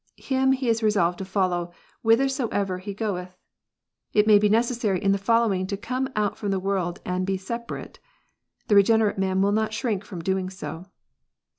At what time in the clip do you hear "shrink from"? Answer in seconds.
9.75-10.23